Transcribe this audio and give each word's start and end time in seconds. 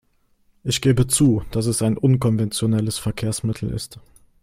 Ich 0.63 0.81
gebe 0.81 1.05
zu, 1.05 1.43
dass 1.51 1.67
es 1.67 1.83
ein 1.83 1.95
unkonventionelles 1.95 2.97
Verkehrsmittel 2.97 3.69
ist. 3.69 3.99